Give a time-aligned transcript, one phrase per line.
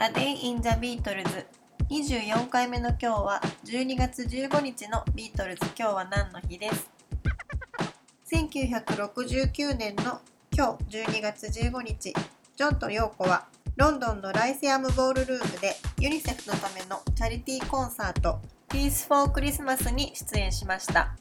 [0.00, 1.46] A Day in the Beatles
[1.88, 5.60] 24回目の今日は12月15日のビートルズ。
[5.78, 6.90] 今日は何の日です
[8.32, 10.20] ？1969年の
[10.52, 12.12] 今日12月15日。
[12.56, 13.46] ジョンとヨーコは
[13.76, 21.16] ロンドンのライセアムボールルームでユニセフのためのチャリティーコンサート Peace for Christmas に出演しました。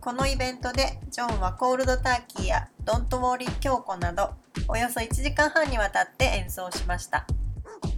[0.00, 4.34] このイベントでジョンはコールドターキーやドントウォーリー京子など
[4.68, 7.26] およそ1時間半にわたって演奏しました。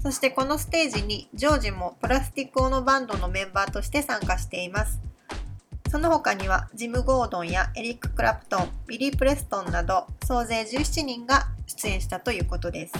[0.02, 5.00] そしてこのステージにジョージもプラスティックオノバンドのメンバーとして参加しています。
[5.90, 12.94] その他にはジム・ゴードンやエリック・クラプトンビリー・プレストンなど総勢17人が出演したということです。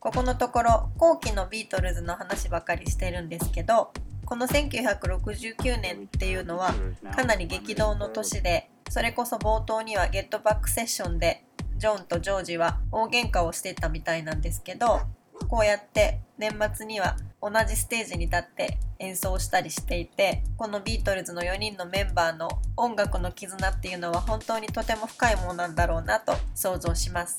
[0.00, 3.92] ここのところ後期のビートルズの話ばかりしてるんですけど
[4.24, 6.72] この1969年っていうのは
[7.16, 11.44] かなり激動の年でそれこそ冒頭にはゲットバックセッションで
[11.78, 15.00] ジョンとジョージは大喧嘩をしてたみたいなんですけど
[15.48, 27.38] こうやって年末には同じステージに立って演奏したりしていてこのビートルズの4人のメンバーの音楽の絆っていうのは本当にとても深いものなんだろうなと想像します。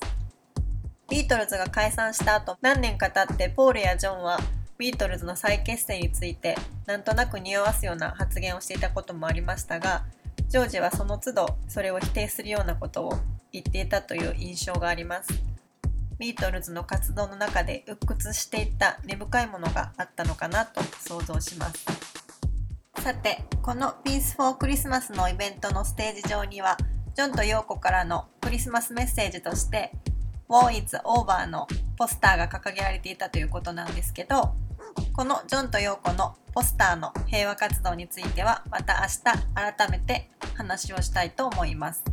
[1.10, 4.40] ビートルズが解散した後何年か経ってポールやジョンは
[4.78, 10.04] ビートルズの再結成についてなんとなく匂わすような発言をしていたこともありましたが
[10.48, 13.14] ジョージはその都度それを否定するようなことを
[13.52, 15.49] 言っていたという印象があります。
[16.20, 21.86] ビートルズの活動の中で鬱屈していた根深いものがあったのかなと想像します
[23.02, 26.76] さてこの Peace for Christmas のイベントのステージ上には
[27.16, 29.94] ジョンとヨーコからのクリスマスメッセージとして
[30.50, 34.54] War is over のポスターが掲げられていたということなんですけど
[35.14, 42.04] このジョンとヨーコのポスターの平和活動についてはまた明日改めて話をしたいと思います。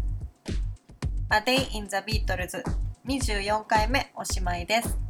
[1.29, 5.06] A Day in the Beatles 24回目おしまいです。